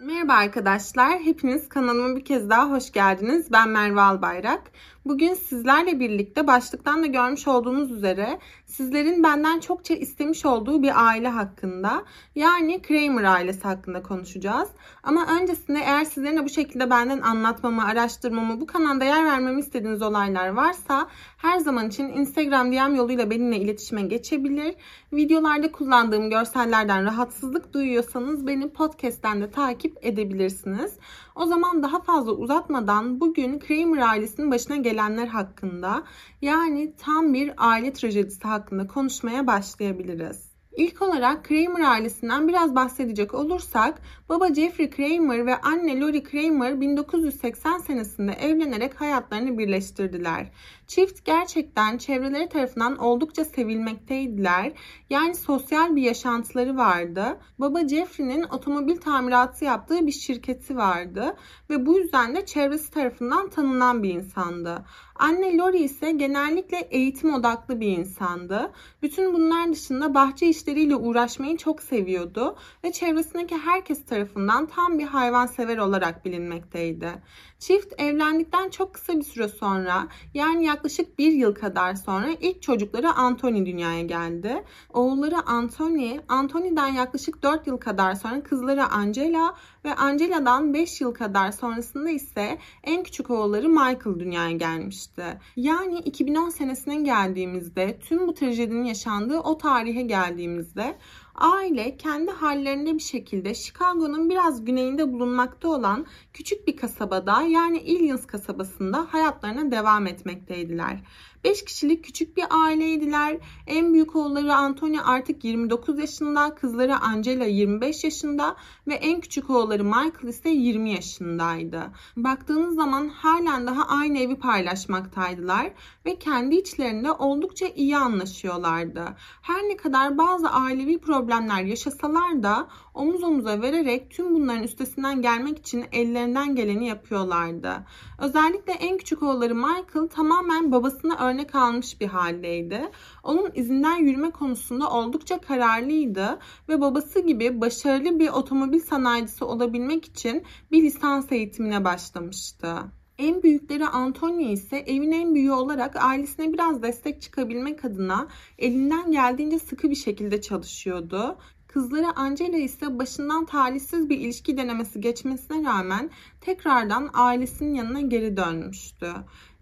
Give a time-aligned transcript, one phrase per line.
[0.00, 3.52] Merhaba arkadaşlar, hepiniz kanalıma bir kez daha hoş geldiniz.
[3.52, 4.62] Ben Merve Albayrak.
[5.06, 11.28] Bugün sizlerle birlikte başlıktan da görmüş olduğunuz üzere sizlerin benden çokça istemiş olduğu bir aile
[11.28, 12.04] hakkında
[12.34, 14.68] yani Kramer ailesi hakkında konuşacağız.
[15.02, 20.02] Ama öncesinde eğer sizlerin de bu şekilde benden anlatmamı, araştırmamı, bu kanalda yer vermemi istediğiniz
[20.02, 24.74] olaylar varsa her zaman için Instagram DM yoluyla benimle iletişime geçebilir.
[25.12, 30.98] Videolarda kullandığım görsellerden rahatsızlık duyuyorsanız beni podcast'ten de takip edebilirsiniz.
[31.34, 36.04] O zaman daha fazla uzatmadan bugün Kramer ailesinin başına gelenler hakkında
[36.42, 40.56] yani tam bir aile trajedisi hakkında konuşmaya başlayabiliriz.
[40.76, 47.78] İlk olarak Kramer ailesinden biraz bahsedecek olursak baba Jeffrey Kramer ve anne Lori Kramer 1980
[47.78, 50.50] senesinde evlenerek hayatlarını birleştirdiler.
[50.86, 54.72] Çift gerçekten çevreleri tarafından oldukça sevilmekteydiler.
[55.10, 57.38] Yani sosyal bir yaşantıları vardı.
[57.58, 61.36] Baba Jeffrey'nin otomobil tamiratı yaptığı bir şirketi vardı
[61.70, 64.84] ve bu yüzden de çevresi tarafından tanınan bir insandı.
[65.18, 68.72] Anne Lori ise genellikle eğitim odaklı bir insandı.
[69.02, 75.78] Bütün bunlar dışında bahçe işleriyle uğraşmayı çok seviyordu ve çevresindeki herkes tarafından tam bir hayvansever
[75.78, 77.12] olarak bilinmekteydi.
[77.58, 83.12] Çift evlendikten çok kısa bir süre sonra yani yaklaşık bir yıl kadar sonra ilk çocukları
[83.12, 84.64] Anthony dünyaya geldi.
[84.92, 91.52] Oğulları Anthony, Anthony'den yaklaşık 4 yıl kadar sonra kızları Angela ve Angela'dan 5 yıl kadar
[91.52, 95.24] sonrasında ise en küçük oğulları Michael dünyaya gelmişti.
[95.56, 100.96] Yani 2010 senesine geldiğimizde tüm bu trajedinin yaşandığı o tarihe geldiğimizde
[101.36, 108.26] aile kendi hallerinde bir şekilde Chicago'nun biraz güneyinde bulunmakta olan küçük bir kasabada yani Illinois
[108.26, 111.00] kasabasında hayatlarına devam etmekteydiler.
[111.46, 113.38] 5 kişilik küçük bir aileydiler.
[113.66, 119.84] En büyük oğulları Anthony artık 29 yaşında, kızları Angela 25 yaşında ve en küçük oğulları
[119.84, 121.82] Michael ise 20 yaşındaydı.
[122.16, 125.72] Baktığınız zaman halen daha aynı evi paylaşmaktaydılar
[126.06, 129.04] ve kendi içlerinde oldukça iyi anlaşıyorlardı.
[129.42, 135.58] Her ne kadar bazı ailevi problemler yaşasalar da omuz omuza vererek tüm bunların üstesinden gelmek
[135.58, 137.72] için ellerinden geleni yapıyorlardı.
[138.18, 142.90] Özellikle en küçük oğulları Michael tamamen babasına örnek almış bir haldeydi.
[143.22, 146.38] Onun izinden yürüme konusunda oldukça kararlıydı
[146.68, 150.42] ve babası gibi başarılı bir otomobil sanayicisi olabilmek için
[150.72, 152.76] bir lisans eğitimine başlamıştı.
[153.18, 159.58] En büyükleri Antonio ise evin en büyüğü olarak ailesine biraz destek çıkabilmek adına elinden geldiğince
[159.58, 161.38] sıkı bir şekilde çalışıyordu.
[161.66, 166.10] Kızları Angela ise başından talihsiz bir ilişki denemesi geçmesine rağmen
[166.40, 169.12] tekrardan ailesinin yanına geri dönmüştü.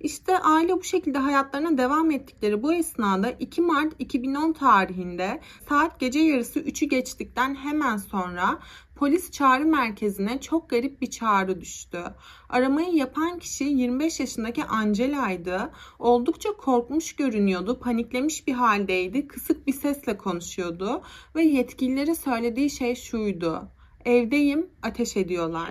[0.05, 6.19] İşte aile bu şekilde hayatlarına devam ettikleri bu esnada 2 Mart 2010 tarihinde saat gece
[6.19, 8.59] yarısı 3'ü geçtikten hemen sonra
[8.97, 12.03] polis çağrı merkezine çok garip bir çağrı düştü.
[12.49, 15.71] Aramayı yapan kişi 25 yaşındaki Angela'ydı.
[15.99, 21.03] Oldukça korkmuş görünüyordu, paniklemiş bir haldeydi, kısık bir sesle konuşuyordu
[21.35, 23.69] ve yetkililere söylediği şey şuydu.
[24.05, 25.71] Evdeyim, ateş ediyorlar.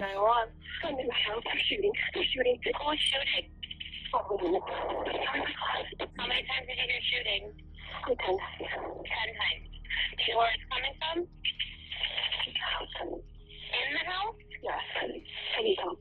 [4.14, 4.54] How many
[6.46, 7.50] times did you hear shooting?
[8.06, 8.38] Ten times.
[8.62, 9.66] Ten times.
[10.14, 11.18] Do you know where it's coming from?
[11.26, 14.38] In the house?
[14.64, 14.72] Yes.
[15.60, 16.00] I need help.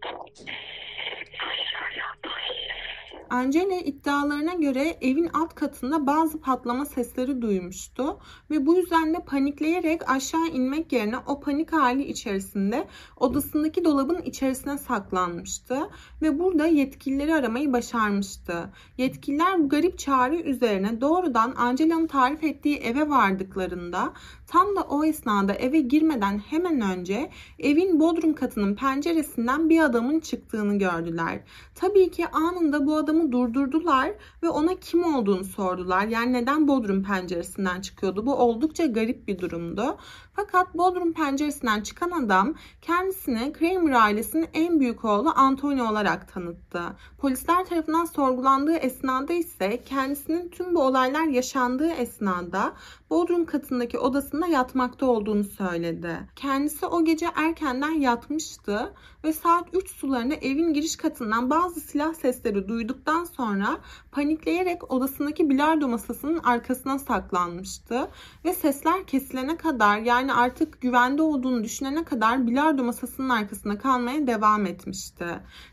[3.32, 8.18] Angela iddialarına göre evin alt katında bazı patlama sesleri duymuştu
[8.50, 14.78] ve bu yüzden de panikleyerek aşağı inmek yerine o panik hali içerisinde odasındaki dolabın içerisine
[14.78, 15.88] saklanmıştı
[16.22, 18.70] ve burada yetkilileri aramayı başarmıştı.
[18.98, 24.12] Yetkililer bu garip çağrı üzerine doğrudan Angela'nın tarif ettiği eve vardıklarında
[24.46, 30.78] tam da o esnada eve girmeden hemen önce evin bodrum katının penceresinden bir adamın çıktığını
[30.78, 31.40] gördüler.
[31.74, 36.06] Tabii ki anında bu adamı durdurdular ve ona kim olduğunu sordular.
[36.06, 38.26] Yani neden Bodrum penceresinden çıkıyordu?
[38.26, 39.96] Bu oldukça garip bir durumdu.
[40.36, 46.82] Fakat Bodrum penceresinden çıkan adam kendisini Kramer ailesinin en büyük oğlu Antonio olarak tanıttı.
[47.18, 52.72] Polisler tarafından sorgulandığı esnada ise kendisinin tüm bu olaylar yaşandığı esnada
[53.10, 56.16] Bodrum katındaki odasında yatmakta olduğunu söyledi.
[56.36, 58.92] Kendisi o gece erkenden yatmıştı
[59.24, 63.78] ve saat 3 sularında evin giriş katından bazı silah sesleri duyduktan sonra
[64.12, 68.08] panikleyerek odasındaki bilardo masasının arkasına saklanmıştı
[68.44, 74.66] ve sesler kesilene kadar yani artık güvende olduğunu düşünene kadar bilardo masasının arkasında kalmaya devam
[74.66, 75.26] etmişti.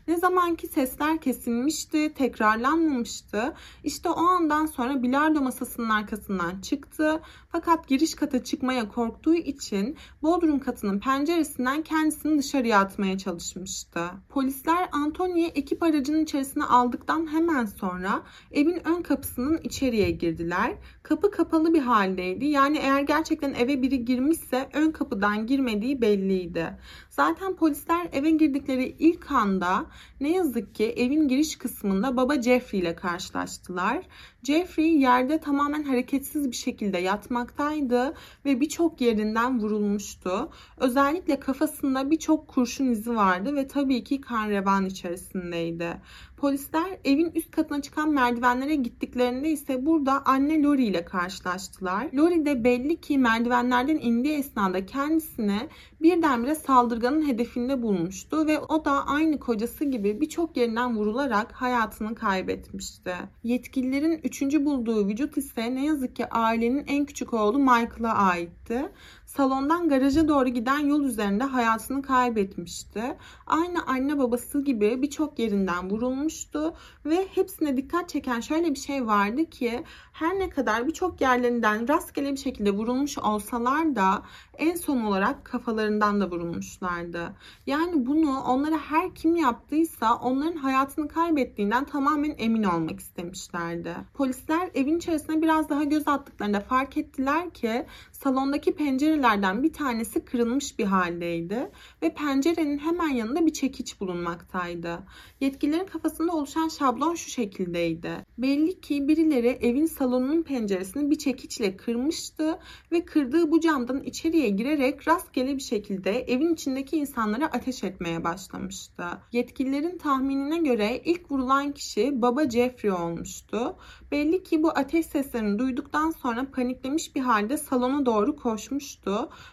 [0.08, 3.54] Ne zamanki sesler kesilmişti, tekrarlanmamıştı.
[3.84, 7.20] İşte o andan sonra bilardo masasının arkasından çıktı.
[7.52, 14.00] Fakat giriş kata çıkmaya korktuğu için bodrum katının penceresinden kendisini dışarıya atmaya çalışmıştı.
[14.28, 18.22] Polisler Antoni'yi ekip aracının içerisine aldıktan hemen sonra
[18.52, 20.74] evin ön kapısının içeriye girdiler.
[21.02, 22.46] Kapı kapalı bir haldeydi.
[22.46, 26.78] Yani eğer gerçekten eve biri girmişse ön kapıdan girmediği belliydi.
[27.10, 29.86] Zaten polisler eve girdikleri ilk anda
[30.20, 34.02] ne yazık ki evin giriş kısmında baba Jeffrey ile karşılaştılar.
[34.42, 38.14] Jeffrey yerde tamamen hareketsiz bir şekilde yatmaktaydı
[38.44, 40.50] ve birçok yerinden vurulmuştu.
[40.76, 46.00] Özellikle kafasında birçok kurşun izi vardı ve tabii ki kan revan içerisindeydi.
[46.40, 52.12] Polisler evin üst katına çıkan merdivenlere gittiklerinde ise burada anne Lori ile karşılaştılar.
[52.14, 55.68] Lori de belli ki merdivenlerden indiği esnada kendisine
[56.02, 63.14] birdenbire saldırganın hedefinde bulmuştu ve o da aynı kocası gibi birçok yerinden vurularak hayatını kaybetmişti.
[63.42, 68.92] Yetkililerin üçüncü bulduğu vücut ise ne yazık ki ailenin en küçük oğlu Michael'a aitti.
[69.36, 73.16] Salondan garaja doğru giden yol üzerinde hayatını kaybetmişti.
[73.46, 76.74] Aynı anne babası gibi birçok yerinden vurulmuştu
[77.06, 82.32] ve hepsine dikkat çeken şöyle bir şey vardı ki her ne kadar birçok yerlerinden rastgele
[82.32, 84.22] bir şekilde vurulmuş olsalar da
[84.58, 87.34] en son olarak kafalarından da vurulmuşlardı.
[87.66, 93.94] Yani bunu onlara her kim yaptıysa onların hayatını kaybettiğinden tamamen emin olmak istemişlerdi.
[94.14, 98.74] Polisler evin içerisine biraz daha göz attıklarında fark ettiler ki salondaki
[99.20, 101.70] pencerelerden bir tanesi kırılmış bir haldeydi
[102.02, 104.98] ve pencerenin hemen yanında bir çekiç bulunmaktaydı.
[105.40, 108.26] Yetkililerin kafasında oluşan şablon şu şekildeydi.
[108.38, 112.58] Belli ki birileri evin salonunun penceresini bir çekiçle kırmıştı
[112.92, 119.04] ve kırdığı bu camdan içeriye girerek rastgele bir şekilde evin içindeki insanlara ateş etmeye başlamıştı.
[119.32, 123.76] Yetkililerin tahminine göre ilk vurulan kişi baba Jeffrey olmuştu.
[124.12, 129.09] Belli ki bu ateş seslerini duyduktan sonra paniklemiş bir halde salona doğru koşmuştu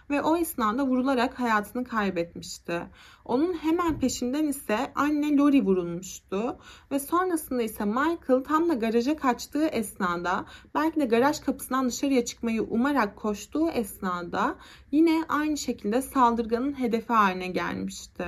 [0.10, 2.82] ve o esnada vurularak hayatını kaybetmişti.
[3.26, 6.58] Onun hemen peşinden ise anne Lori vurulmuştu
[6.92, 10.46] ve sonrasında ise Michael tam da garaja kaçtığı esnada
[10.76, 14.56] belki de garaj kapısından dışarıya çıkmayı umarak koştuğu esnada
[14.92, 18.26] yine aynı şekilde saldırganın hedefi haline gelmişti.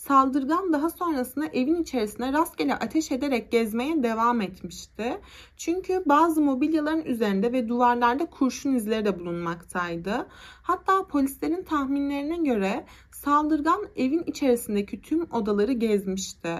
[0.00, 5.20] Saldırgan daha sonrasında evin içerisine rastgele ateş ederek gezmeye devam etmişti.
[5.56, 10.26] Çünkü bazı mobilyaların üzerinde ve duvarlarda kurşun izleri de bulunmaktaydı.
[10.62, 16.56] Hatta polislerin tahminlerine göre saldırgan evin içerisindeki tüm odaları gezmişti.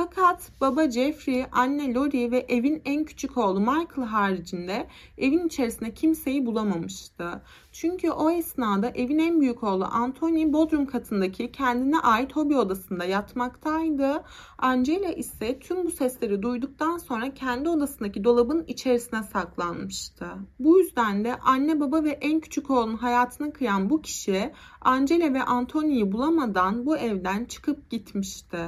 [0.00, 4.86] Fakat baba Jeffrey, anne Lori ve evin en küçük oğlu Michael haricinde
[5.18, 7.42] evin içerisinde kimseyi bulamamıştı.
[7.72, 14.22] Çünkü o esnada evin en büyük oğlu Anthony bodrum katındaki kendine ait hobi odasında yatmaktaydı.
[14.58, 20.26] Angela ise tüm bu sesleri duyduktan sonra kendi odasındaki dolabın içerisine saklanmıştı.
[20.58, 25.42] Bu yüzden de anne baba ve en küçük oğlunun hayatını kıyan bu kişi Angela ve
[25.42, 28.58] Anthony'yi bulamadan bu evden çıkıp gitmişti.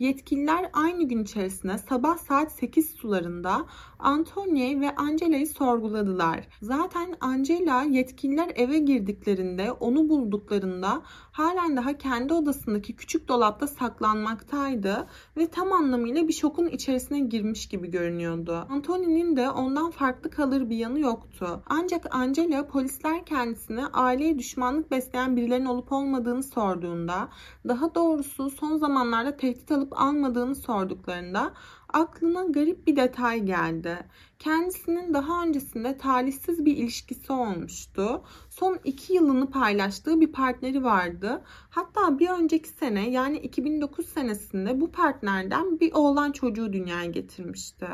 [0.00, 3.66] Yetkililer aynı gün içerisinde sabah saat 8 sularında
[3.98, 6.48] Anthony ve Angela'yı sorguladılar.
[6.62, 11.02] Zaten Angela yetkililer eve girdiklerinde onu bulduklarında
[11.32, 15.06] halen daha kendi odasındaki küçük dolapta saklanmaktaydı
[15.36, 18.66] ve tam anlamıyla bir şokun içerisine girmiş gibi görünüyordu.
[18.70, 21.62] Anthony'nin de ondan farklı kalır bir yanı yoktu.
[21.66, 27.28] Ancak Angela polisler kendisine aileye düşmanlık besleyen birilerinin olup olmadığını sorduğunda,
[27.68, 31.52] daha doğrusu son zamanlarda tehdit alıp almadığını sorduklarında
[31.92, 33.98] aklına garip bir detay geldi.
[34.40, 38.22] Kendisinin daha öncesinde talihsiz bir ilişkisi olmuştu.
[38.50, 41.42] Son iki yılını paylaştığı bir partneri vardı.
[41.70, 47.86] Hatta bir önceki sene yani 2009 senesinde bu partnerden bir oğlan çocuğu dünyaya getirmişti.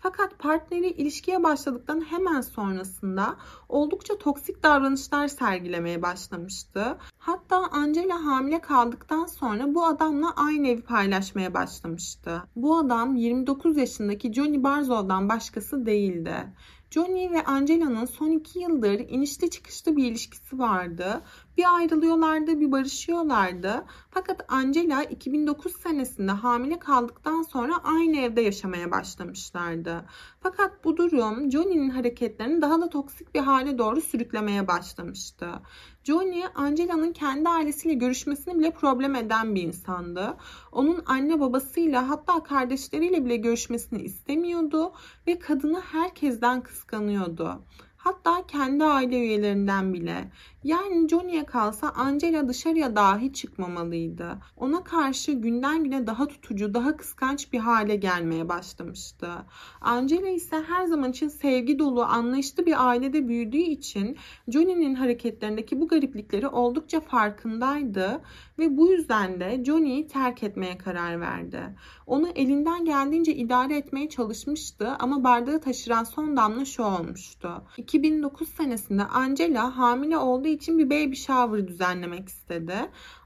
[0.00, 3.36] Fakat partneri ilişkiye başladıktan hemen sonrasında
[3.68, 6.98] oldukça toksik davranışlar sergilemeye başlamıştı.
[7.18, 12.42] Hatta Angela hamile kaldıktan sonra bu adamla aynı evi paylaşmaya başlamıştı.
[12.56, 16.34] Bu adam 29 yaşındaki Johnny Barzol'dan başkası değildi.
[16.90, 21.22] Johnny ve Angela'nın son iki yıldır inişli çıkışlı bir ilişkisi vardı.
[21.56, 23.84] Bir ayrılıyorlardı, bir barışıyorlardı.
[24.10, 30.04] Fakat Angela 2009 senesinde hamile kaldıktan sonra aynı evde yaşamaya başlamışlardı.
[30.40, 35.48] Fakat bu durum Johnny'nin hareketlerini daha da toksik bir hale doğru sürüklemeye başlamıştı.
[36.08, 40.36] Johnny, Angela'nın kendi ailesiyle görüşmesini bile problem eden bir insandı.
[40.72, 44.92] Onun anne babasıyla hatta kardeşleriyle bile görüşmesini istemiyordu
[45.26, 47.62] ve kadını herkesten kıskanıyordu.
[47.96, 50.30] Hatta kendi aile üyelerinden bile.
[50.64, 54.38] Yani Johnny'e kalsa Angela dışarıya dahi çıkmamalıydı.
[54.56, 59.28] Ona karşı günden güne daha tutucu, daha kıskanç bir hale gelmeye başlamıştı.
[59.80, 64.16] Angela ise her zaman için sevgi dolu, anlayışlı bir ailede büyüdüğü için
[64.48, 68.20] Johnny'nin hareketlerindeki bu gariplikleri oldukça farkındaydı
[68.58, 71.60] ve bu yüzden de Johnny'yi terk etmeye karar verdi.
[72.06, 77.62] Onu elinden geldiğince idare etmeye çalışmıştı ama bardağı taşıran son damla şu olmuştu.
[77.76, 82.76] 2009 senesinde Angela hamile olduğu için bir baby shower düzenlemek istedi.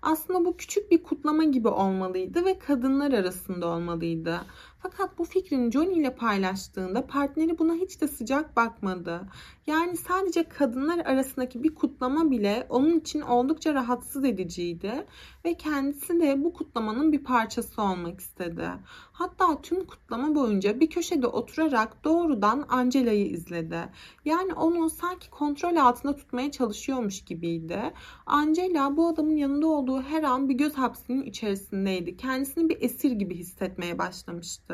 [0.03, 4.41] Aslında bu küçük bir kutlama gibi olmalıydı ve kadınlar arasında olmalıydı.
[4.83, 9.21] Fakat bu fikrini Johnny ile paylaştığında partneri buna hiç de sıcak bakmadı.
[9.67, 15.07] Yani sadece kadınlar arasındaki bir kutlama bile onun için oldukça rahatsız ediciydi
[15.45, 18.69] ve kendisi de bu kutlamanın bir parçası olmak istedi.
[19.13, 23.79] Hatta tüm kutlama boyunca bir köşede oturarak doğrudan Angela'yı izledi.
[24.25, 27.93] Yani onu sanki kontrol altında tutmaya çalışıyormuş gibiydi.
[28.27, 32.17] Angela bu adamın yanında olduğu her an bir göz hapsinin içerisindeydi.
[32.17, 34.72] Kendisini bir esir gibi hissetmeye başlamıştı.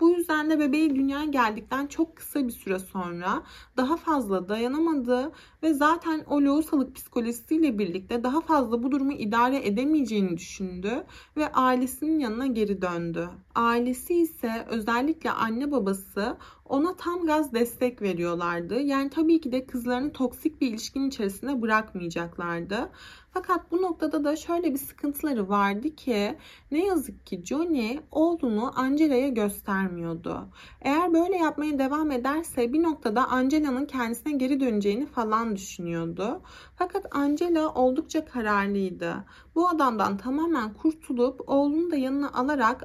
[0.00, 3.42] Bu yüzden de bebeği dünyaya geldikten çok kısa bir süre sonra
[3.76, 5.32] daha fazla dayanamadı
[5.62, 11.04] ve zaten o lohusalık psikolojisiyle birlikte daha fazla bu durumu idare edemeyeceğini düşündü
[11.36, 13.28] ve ailesinin yanına geri döndü.
[13.54, 18.80] Ailesi ise özellikle anne babası ona tam gaz destek veriyorlardı.
[18.80, 22.90] Yani tabii ki de kızlarını toksik bir ilişkinin içerisinde bırakmayacaklardı.
[23.34, 26.38] Fakat bu noktada da şöyle bir sıkıntıları vardı ki
[26.70, 30.48] ne yazık ki Johnny oğlunu Angela'ya göstermiyordu.
[30.80, 36.40] Eğer böyle yapmaya devam ederse bir noktada Angela'nın kendisine geri döneceğini falan düşünüyordu.
[36.76, 39.24] Fakat Angela oldukça kararlıydı.
[39.54, 42.84] Bu adamdan tamamen kurtulup oğlunu da yanına alarak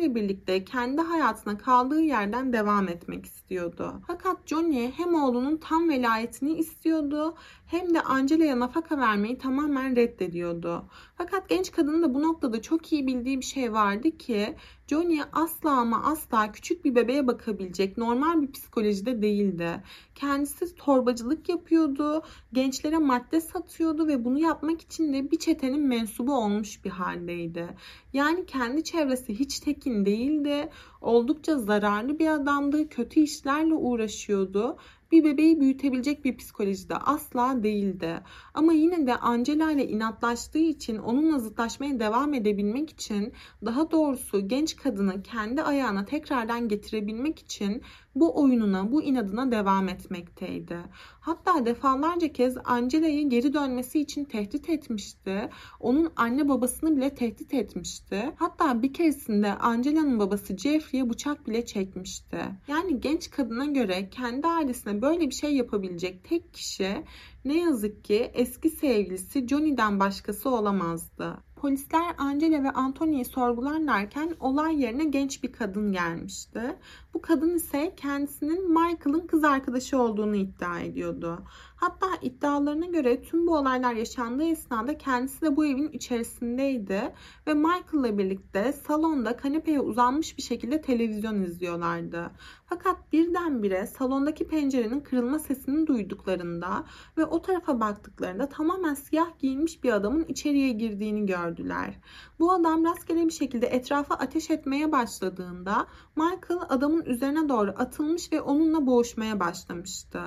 [0.00, 4.00] ailesiyle birlikte kendi hayatına kaldığı yerden devam etmek istiyordu.
[4.06, 7.34] Fakat Johnny hem oğlunun tam velayetini istiyordu
[7.70, 10.84] hem de Angela'ya nafaka vermeyi tamamen reddediyordu.
[11.14, 15.70] Fakat genç kadının da bu noktada çok iyi bildiği bir şey vardı ki Johnny asla
[15.70, 19.82] ama asla küçük bir bebeğe bakabilecek normal bir psikolojide değildi.
[20.14, 22.22] Kendisi torbacılık yapıyordu,
[22.52, 27.68] gençlere madde satıyordu ve bunu yapmak için de bir çetenin mensubu olmuş bir haldeydi.
[28.12, 30.68] Yani kendi çevresi hiç tekin değildi,
[31.00, 34.76] oldukça zararlı bir adamdı, kötü işlerle uğraşıyordu
[35.12, 38.20] bir bebeği büyütebilecek bir psikolojide asla değildi.
[38.54, 43.32] Ama yine de Angela ile inatlaştığı için onunla zıtlaşmaya devam edebilmek için
[43.64, 47.82] daha doğrusu genç kadını kendi ayağına tekrardan getirebilmek için
[48.14, 50.76] bu oyununa, bu inadına devam etmekteydi.
[51.20, 55.48] Hatta defalarca kez Angela'yı geri dönmesi için tehdit etmişti.
[55.80, 58.32] Onun anne babasını bile tehdit etmişti.
[58.36, 62.38] Hatta bir keresinde Angela'nın babası Jeffrey'e bıçak bile çekmişti.
[62.68, 67.04] Yani genç kadına göre kendi ailesine böyle bir şey yapabilecek tek kişi
[67.44, 71.36] ne yazık ki eski sevgilisi Johnny'den başkası olamazdı.
[71.60, 76.76] Polisler Angela ve Anthony'yi sorgularlarken olay yerine genç bir kadın gelmişti.
[77.14, 81.42] Bu kadın ise kendisinin Michael'ın kız arkadaşı olduğunu iddia ediyordu.
[81.80, 87.14] Hatta iddialarına göre tüm bu olaylar yaşandığı esnada kendisi de bu evin içerisindeydi
[87.46, 92.30] ve Michael'la birlikte salonda kanepeye uzanmış bir şekilde televizyon izliyorlardı.
[92.66, 96.84] Fakat birdenbire salondaki pencerenin kırılma sesini duyduklarında
[97.18, 102.00] ve o tarafa baktıklarında tamamen siyah giyinmiş bir adamın içeriye girdiğini gördüler.
[102.38, 108.40] Bu adam rastgele bir şekilde etrafa ateş etmeye başladığında Michael adamın üzerine doğru atılmış ve
[108.40, 110.20] onunla boğuşmaya başlamıştı.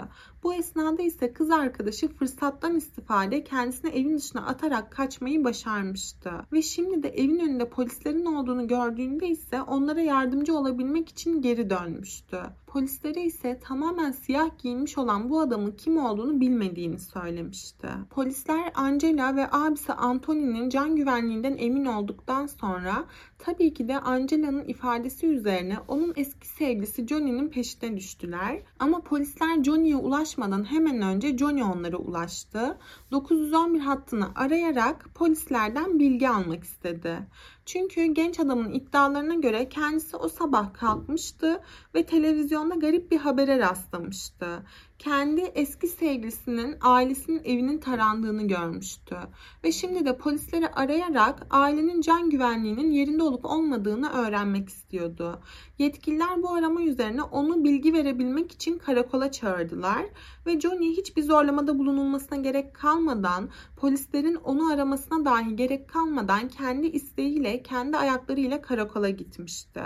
[0.44, 6.32] Bu esnada ise kız arkadaşı fırsattan istifade kendisini evin dışına atarak kaçmayı başarmıştı.
[6.54, 12.42] Ve şimdi de evin önünde polislerin olduğunu gördüğünde ise onlara yardımcı olabilmek için geri dönmüştü.
[12.74, 17.88] Polislere ise tamamen siyah giyinmiş olan bu adamın kim olduğunu bilmediğini söylemişti.
[18.10, 23.06] Polisler Angela ve abisi Anthony'nin can güvenliğinden emin olduktan sonra
[23.39, 28.62] tabii ki de Angela'nın ifadesi üzerine onun eski sevgilisi Johnny'nin peşine düştüler.
[28.80, 32.77] Ama polisler Johnny'ye ulaşmadan hemen önce Johnny onlara ulaştı.
[33.12, 37.20] 911 hattını arayarak polislerden bilgi almak istedi.
[37.65, 41.62] Çünkü genç adamın iddialarına göre kendisi o sabah kalkmıştı
[41.96, 44.63] ve televizyon televizyonda garip bir habere rastlamıştı.
[45.00, 49.18] Kendi eski sevgilisinin ailesinin evinin tarandığını görmüştü.
[49.64, 55.42] Ve şimdi de polisleri arayarak ailenin can güvenliğinin yerinde olup olmadığını öğrenmek istiyordu.
[55.78, 60.06] Yetkililer bu arama üzerine onu bilgi verebilmek için karakola çağırdılar
[60.46, 67.64] ve Johnny hiçbir zorlamada bulunulmasına gerek kalmadan, polislerin onu aramasına dahi gerek kalmadan kendi isteğiyle,
[67.64, 69.82] kendi ayaklarıyla karakola gitmişti.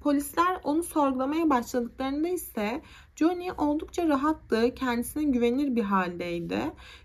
[0.00, 2.82] Polisler onu sorgulamaya başladıklarında ise
[3.16, 6.60] Johnny oldukça rahattı, kendisine güvenir bir haldeydi.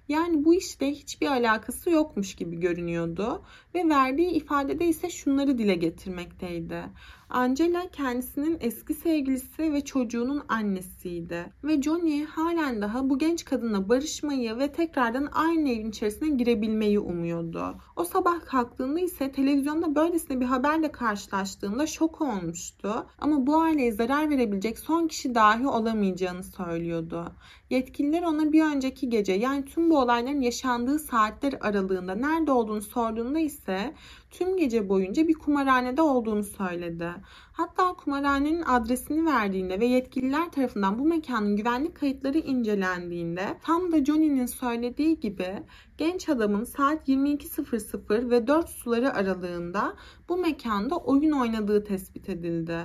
[0.08, 3.42] Yani bu işte hiçbir alakası yokmuş gibi görünüyordu
[3.76, 6.84] ve verdiği ifadede ise şunları dile getirmekteydi.
[7.30, 11.46] Angela kendisinin eski sevgilisi ve çocuğunun annesiydi.
[11.64, 17.76] Ve Johnny halen daha bu genç kadınla barışmayı ve tekrardan aynı evin içerisine girebilmeyi umuyordu.
[17.96, 23.06] O sabah kalktığında ise televizyonda böylesine bir haberle karşılaştığında şok olmuştu.
[23.20, 27.32] Ama bu aileye zarar verebilecek son kişi dahi olamayacağını söylüyordu.
[27.70, 33.40] Yetkililer ona bir önceki gece yani tüm bu olayların yaşandığı saatler aralığında nerede olduğunu sorduğunda
[33.40, 33.94] ise
[34.32, 37.12] tüm gece boyunca bir kumarhanede olduğunu söyledi.
[37.54, 44.46] Hatta kumarhanenin adresini verdiğinde ve yetkililer tarafından bu mekanın güvenlik kayıtları incelendiğinde tam da Johnny'nin
[44.46, 45.64] söylediği gibi
[45.98, 49.94] genç adamın saat 22.00 ve 4 suları aralığında
[50.30, 52.78] bu mekanda oyun oynadığı tespit edildi.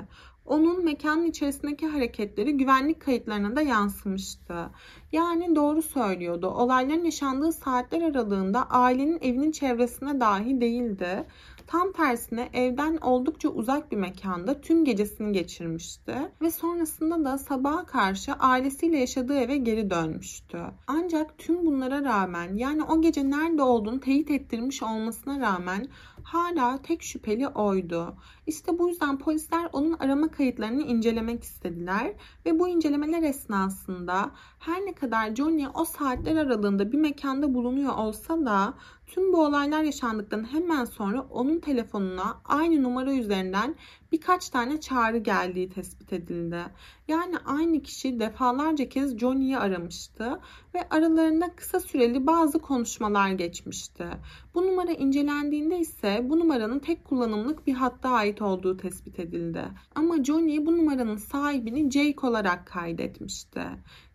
[0.50, 4.70] Onun mekanın içerisindeki hareketleri güvenlik kayıtlarına da yansımıştı.
[5.12, 6.46] Yani doğru söylüyordu.
[6.46, 11.26] Olayların yaşandığı saatler aralığında ailenin evinin çevresine dahi değildi.
[11.66, 18.32] Tam tersine evden oldukça uzak bir mekanda tüm gecesini geçirmişti ve sonrasında da sabaha karşı
[18.32, 20.58] ailesiyle yaşadığı eve geri dönmüştü.
[20.86, 25.86] Ancak tüm bunlara rağmen yani o gece nerede olduğunu teyit ettirmiş olmasına rağmen
[26.22, 28.14] hala tek şüpheli oydu.
[28.50, 32.12] İşte bu yüzden polisler onun arama kayıtlarını incelemek istediler
[32.46, 38.46] ve bu incelemeler esnasında her ne kadar Johnny o saatler aralığında bir mekanda bulunuyor olsa
[38.46, 38.74] da
[39.06, 43.74] tüm bu olaylar yaşandıktan hemen sonra onun telefonuna aynı numara üzerinden
[44.12, 46.64] birkaç tane çağrı geldiği tespit edildi.
[47.08, 50.40] Yani aynı kişi defalarca kez Johnny'yi aramıştı
[50.74, 54.06] ve aralarında kısa süreli bazı konuşmalar geçmişti.
[54.54, 59.64] Bu numara incelendiğinde ise bu numaranın tek kullanımlık bir hatta ait olduğu tespit edildi.
[59.94, 63.60] Ama Johnny bu numaranın sahibini Jake olarak kaydetmişti.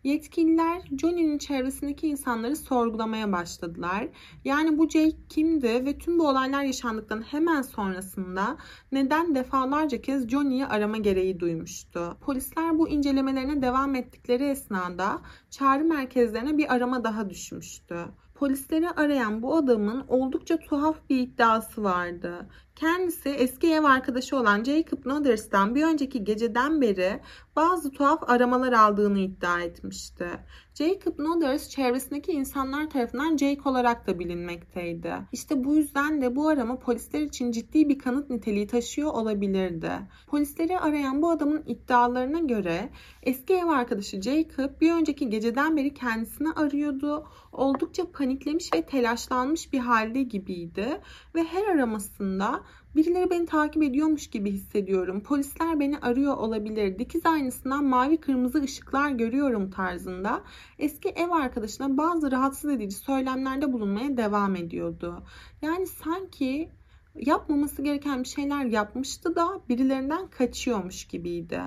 [0.04, 4.08] Yetkililer Johnny'nin çevresindeki insanları sorgulamaya başladılar.
[4.44, 8.56] Yani bu Jake kimdi ve tüm bu olaylar yaşandıktan hemen sonrasında
[8.92, 12.16] neden defalarca kez Johnny'yi arama gereği duymuştu.
[12.20, 17.96] Polisler bu incelemelerine devam ettikleri esnada çağrı merkezlerine bir arama daha düşmüştü.
[18.34, 22.48] Polisleri arayan bu adamın oldukça tuhaf bir iddiası vardı.
[22.76, 27.20] Kendisi eski ev arkadaşı olan Jacob Noders'tan bir önceki geceden beri
[27.56, 30.26] bazı tuhaf aramalar aldığını iddia etmişti.
[30.74, 35.14] Jacob Noders çevresindeki insanlar tarafından Jake olarak da bilinmekteydi.
[35.32, 39.90] İşte bu yüzden de bu arama polisler için ciddi bir kanıt niteliği taşıyor olabilirdi.
[40.26, 42.90] Polisleri arayan bu adamın iddialarına göre
[43.22, 47.26] eski ev arkadaşı Jacob bir önceki geceden beri kendisini arıyordu.
[47.52, 51.00] Oldukça paniklemiş ve telaşlanmış bir halde gibiydi
[51.34, 52.65] ve her aramasında
[52.96, 55.22] Birileri beni takip ediyormuş gibi hissediyorum.
[55.22, 56.98] Polisler beni arıyor olabilir.
[56.98, 60.42] Dikiz aynısından mavi kırmızı ışıklar görüyorum tarzında.
[60.78, 65.22] Eski ev arkadaşına bazı rahatsız edici söylemlerde bulunmaya devam ediyordu.
[65.62, 66.68] Yani sanki
[67.14, 71.60] yapmaması gereken bir şeyler yapmıştı da birilerinden kaçıyormuş gibiydi.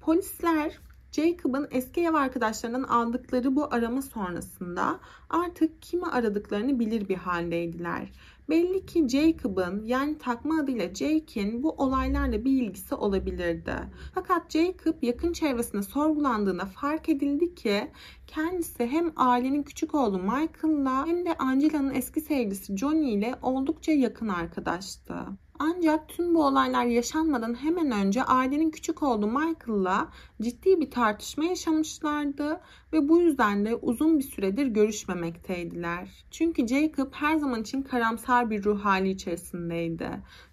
[0.00, 0.78] Polisler
[1.12, 8.12] Jacob'ın eski ev arkadaşlarından aldıkları bu arama sonrasında artık kimi aradıklarını bilir bir haldeydiler.
[8.52, 13.74] Belli ki Jacob'ın yani takma adıyla Jake'in bu olaylarla bir ilgisi olabilirdi.
[14.14, 17.90] Fakat Jacob yakın çevresinde sorgulandığında fark edildi ki
[18.26, 24.28] kendisi hem ailenin küçük oğlu Michael'la hem de Angela'nın eski sevgilisi Johnny ile oldukça yakın
[24.28, 25.14] arkadaştı.
[25.58, 30.08] Ancak tüm bu olaylar yaşanmadan hemen önce ailenin küçük oğlu Michael'la
[30.42, 32.60] ciddi bir tartışma yaşamışlardı
[32.92, 36.24] ve bu yüzden de uzun bir süredir görüşmemekteydiler.
[36.30, 40.10] Çünkü Jacob her zaman için karamsar bir ruh hali içerisindeydi.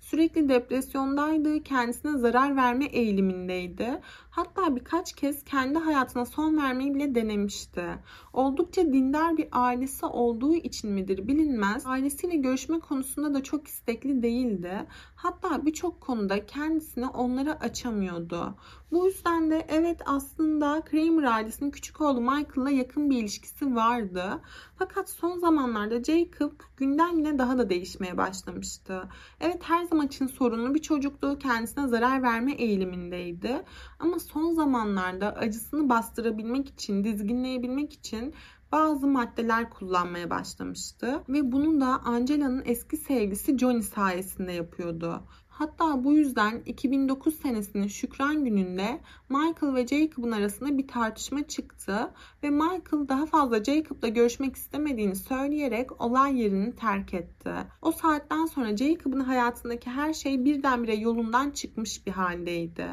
[0.10, 4.02] Sürekli depresyondaydı, kendisine zarar verme eğilimindeydi.
[4.30, 7.86] Hatta birkaç kez kendi hayatına son vermeyi bile denemişti.
[8.34, 11.86] Oldukça dindar bir ailesi olduğu için midir bilinmez.
[11.86, 14.86] Ailesiyle görüşme konusunda da çok istekli değildi.
[15.16, 18.56] Hatta birçok konuda kendisini onlara açamıyordu.
[18.92, 24.42] Bu yüzden de evet aslında Kramer ailesinin küçük oğlu Michael'la yakın bir ilişkisi vardı.
[24.76, 29.10] Fakat son zamanlarda Jacob günden güne daha da değişmeye başlamıştı.
[29.40, 31.40] Evet her zaman için sorunlu bir çocuktu.
[31.40, 33.64] Kendisine zarar verme eğilimindeydi.
[34.00, 38.34] Ama son zamanlarda acısını bastırabilmek için, dizginleyebilmek için
[38.72, 45.24] bazı maddeler kullanmaya başlamıştı ve bunu da Angela'nın eski sevgilisi Johnny sayesinde yapıyordu.
[45.60, 52.12] Hatta bu yüzden 2009 senesinin Şükran gününde Michael ve Jacob'un arasında bir tartışma çıktı
[52.44, 57.52] ve Michael daha fazla Jacob'la görüşmek istemediğini söyleyerek olay yerini terk etti.
[57.82, 62.88] O saatten sonra Jacob'un hayatındaki her şey birdenbire yolundan çıkmış bir haldeydi.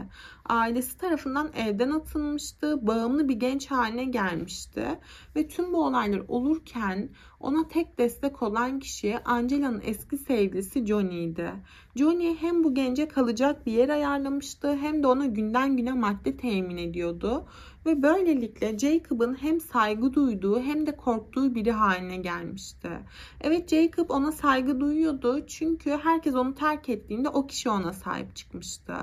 [0.49, 5.01] Ailesi tarafından evden atılmıştı, bağımlı bir genç haline gelmişti
[5.37, 7.09] ve tüm bu olaylar olurken
[7.41, 11.53] ona tek destek olan kişi Angela'nın eski sevgilisi Johnny'ydi.
[11.97, 16.77] Johnny hem bu gence kalacak bir yer ayarlamıştı hem de ona günden güne madde temin
[16.77, 17.47] ediyordu
[17.87, 22.91] ve böylelikle Jacob'ın hem saygı duyduğu hem de korktuğu biri haline gelmişti.
[23.41, 28.95] Evet Jacob ona saygı duyuyordu çünkü herkes onu terk ettiğinde o kişi ona sahip çıkmıştı.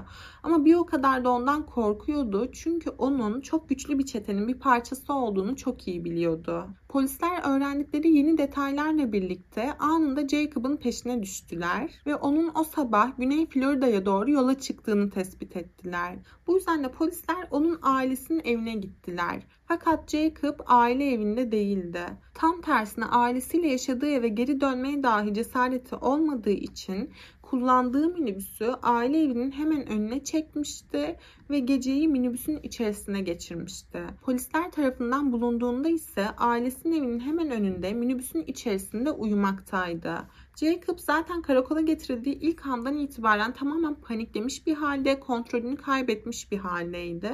[0.44, 5.14] Ama bir o kadar da ondan korkuyordu çünkü onun çok güçlü bir çetenin bir parçası
[5.14, 6.68] olduğunu çok iyi biliyordu.
[6.94, 14.06] Polisler öğrendikleri yeni detaylarla birlikte anında Jacob'ın peşine düştüler ve onun o sabah Güney Florida'ya
[14.06, 16.16] doğru yola çıktığını tespit ettiler.
[16.48, 19.44] Bu yüzden de polisler onun ailesinin evine gittiler.
[19.66, 22.02] Fakat Jacob aile evinde değildi.
[22.34, 27.10] Tam tersine ailesiyle yaşadığı eve geri dönmeye dahi cesareti olmadığı için
[27.54, 31.16] kullandığı minibüsü aile evinin hemen önüne çekmişti
[31.50, 34.00] ve geceyi minibüsün içerisine geçirmişti.
[34.22, 40.16] Polisler tarafından bulunduğunda ise ailesinin evinin hemen önünde minibüsün içerisinde uyumaktaydı.
[40.56, 47.32] Jacob zaten karakola getirildiği ilk andan itibaren tamamen paniklemiş bir halde, kontrolünü kaybetmiş bir haldeydi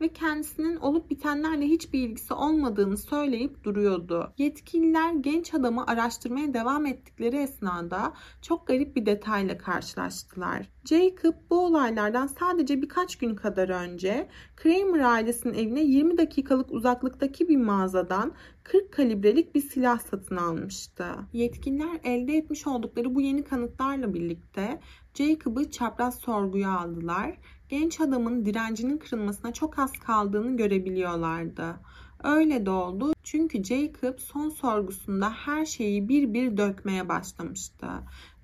[0.00, 4.32] ve kendisinin olup bitenlerle hiçbir ilgisi olmadığını söyleyip duruyordu.
[4.38, 10.68] Yetkililer genç adamı araştırmaya devam ettikleri esnada çok garip bir detayla karşılaştılar.
[10.84, 17.56] Jacob bu olaylardan sadece birkaç gün kadar önce Kramer ailesinin evine 20 dakikalık uzaklıktaki bir
[17.56, 18.32] mağazadan
[18.64, 21.06] 40 kalibrelik bir silah satın almıştı.
[21.32, 24.80] Yetkililer elde etmiş oldukları bu yeni kanıtlarla birlikte
[25.14, 27.38] Jacob'ı çapraz sorguya aldılar.
[27.68, 31.76] Genç adamın direncinin kırılmasına çok az kaldığını görebiliyorlardı.
[32.24, 37.86] Öyle de oldu çünkü Jacob son sorgusunda her şeyi bir bir dökmeye başlamıştı.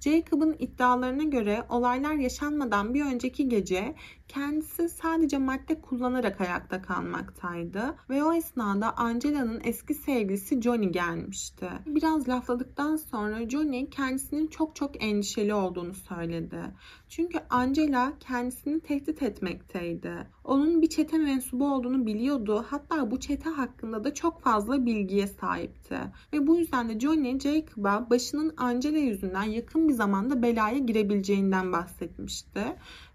[0.00, 3.94] Jacob'ın iddialarına göre olaylar yaşanmadan bir önceki gece
[4.28, 11.68] kendisi sadece madde kullanarak ayakta kalmaktaydı ve o esnada Angela'nın eski sevgilisi Johnny gelmişti.
[11.86, 16.60] Biraz lafladıktan sonra Johnny kendisinin çok çok endişeli olduğunu söyledi.
[17.08, 20.26] Çünkü Angela kendisini tehdit etmekteydi.
[20.48, 22.64] Onun bir çete mensubu olduğunu biliyordu.
[22.70, 25.98] Hatta bu çete hakkında da çok fazla bilgiye sahipti.
[26.32, 32.60] Ve bu yüzden de Johnny Jacob'a başının Angela yüzünden yakın bir zamanda belaya girebileceğinden bahsetmişti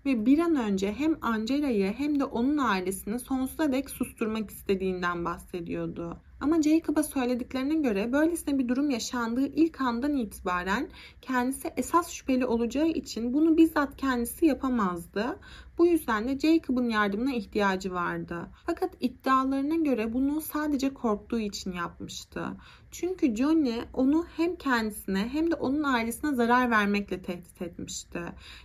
[0.06, 6.18] ve bir an önce hem Angela'yı hem de onun ailesini sonsuza dek susturmak istediğinden bahsediyordu.
[6.44, 10.90] Ama Jacob'a söylediklerine göre böylesine bir durum yaşandığı ilk andan itibaren
[11.22, 15.40] kendisi esas şüpheli olacağı için bunu bizzat kendisi yapamazdı.
[15.78, 18.48] Bu yüzden de Jacob'un yardımına ihtiyacı vardı.
[18.66, 22.48] Fakat iddialarına göre bunu sadece korktuğu için yapmıştı.
[22.94, 28.20] Çünkü Johnny onu hem kendisine hem de onun ailesine zarar vermekle tehdit etmişti.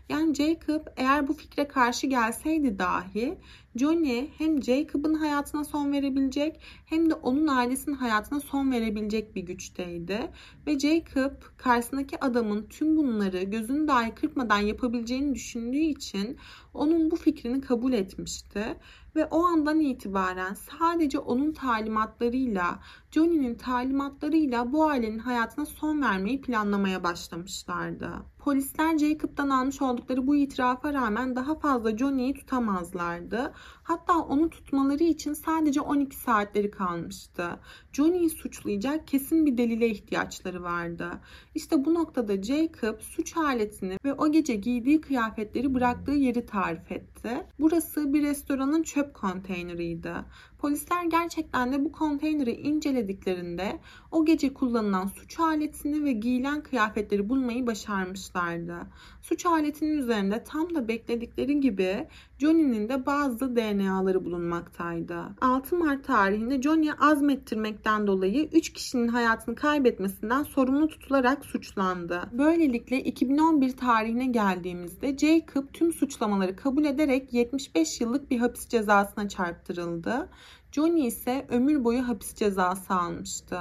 [0.09, 3.39] Yani Jacob eğer bu fikre karşı gelseydi dahi
[3.77, 10.31] Johnny hem Jacob'ın hayatına son verebilecek hem de onun ailesinin hayatına son verebilecek bir güçteydi.
[10.67, 16.39] Ve Jacob karşısındaki adamın tüm bunları gözünü dahi kırpmadan yapabileceğini düşündüğü için
[16.79, 18.77] onun bu fikrini kabul etmişti
[19.17, 22.79] ve o andan itibaren sadece onun talimatlarıyla,
[23.11, 28.11] Johnny'nin talimatlarıyla bu ailenin hayatına son vermeyi planlamaya başlamışlardı.
[28.49, 33.53] Polisler Jacob'dan almış oldukları bu itirafa rağmen daha fazla Johnny'yi tutamazlardı.
[33.83, 37.61] Hatta onu tutmaları için sadece 12 saatleri kalmıştı.
[37.93, 41.11] Johnny'yi suçlayacak kesin bir delile ihtiyaçları vardı.
[41.55, 47.47] İşte bu noktada Jacob suç aletini ve o gece giydiği kıyafetleri bıraktığı yeri tarif etti.
[47.59, 50.13] Burası bir restoranın çöp konteyneriydi.
[50.59, 53.79] Polisler gerçekten de bu konteyneri incelediklerinde
[54.13, 58.77] o gece kullanılan suç aletini ve giyilen kıyafetleri bulmayı başarmışlardı.
[59.23, 62.07] Suç aletinin üzerinde tam da bekledikleri gibi
[62.39, 65.25] Johnny'nin de bazı DNA'ları bulunmaktaydı.
[65.41, 72.23] 6 Mart tarihinde Johnny'yi azmettirmekten dolayı 3 kişinin hayatını kaybetmesinden sorumlu tutularak suçlandı.
[72.33, 80.29] Böylelikle 2011 tarihine geldiğimizde Jacob tüm suçlamaları kabul ederek 75 yıllık bir hapis cezasına çarptırıldı.
[80.73, 83.61] Johnny ise ömür boyu hapis cezası almıştı.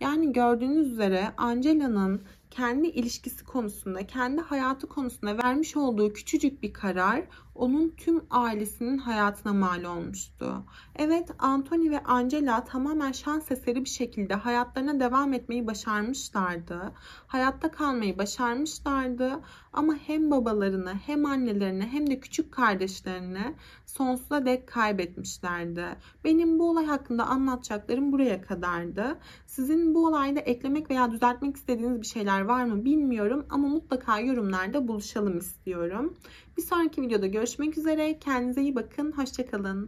[0.00, 7.24] Yani gördüğünüz üzere Angela'nın kendi ilişkisi konusunda, kendi hayatı konusunda vermiş olduğu küçücük bir karar
[7.58, 10.64] onun tüm ailesinin hayatına mal olmuştu.
[10.96, 16.92] Evet, Anthony ve Angela tamamen şans eseri bir şekilde hayatlarına devam etmeyi başarmışlardı.
[17.26, 19.40] Hayatta kalmayı başarmışlardı
[19.72, 23.54] ama hem babalarını hem annelerini hem de küçük kardeşlerini
[23.86, 25.86] sonsuza dek kaybetmişlerdi.
[26.24, 29.18] Benim bu olay hakkında anlatacaklarım buraya kadardı.
[29.48, 34.88] Sizin bu olayda eklemek veya düzeltmek istediğiniz bir şeyler var mı bilmiyorum ama mutlaka yorumlarda
[34.88, 36.16] buluşalım istiyorum.
[36.56, 38.18] Bir sonraki videoda görüşmek üzere.
[38.18, 39.12] Kendinize iyi bakın.
[39.12, 39.86] Hoşçakalın.